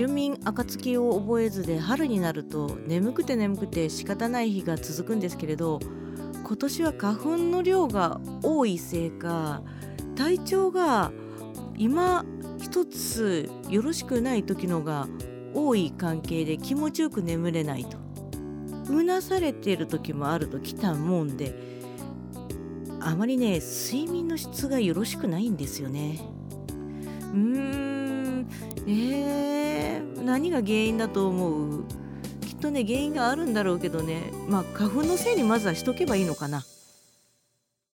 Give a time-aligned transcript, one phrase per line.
[0.00, 5.78] 春眠暁を覚えずで春になると眠くて眠くて仕方ない日が続くんですけれど
[6.42, 9.60] 今年は花粉の量が多いせいか
[10.16, 11.12] 体調が
[11.76, 12.24] 今
[12.62, 15.06] 一つよろしくない時のが
[15.52, 17.98] 多い関係で気持ちよく眠れないと。
[18.88, 21.54] うなされている時もあるときたもんで
[23.00, 26.20] あまりね睡眠の質がよろしくないんですよね。
[27.34, 27.90] うーん。
[28.86, 29.29] えー、
[30.30, 31.84] 何が原因だと思う？
[32.46, 34.22] きっとね原因があるんだろうけどね。
[34.48, 36.62] まあ花粉のせいにまずはしとけばいいのかな。